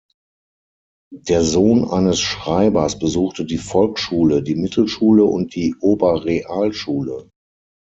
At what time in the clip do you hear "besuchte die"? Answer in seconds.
2.97-3.59